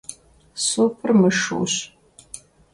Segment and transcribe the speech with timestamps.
[0.65, 1.75] Супыр мышущ.